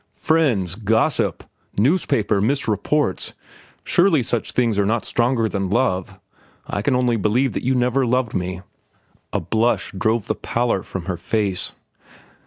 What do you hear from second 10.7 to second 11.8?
from her face.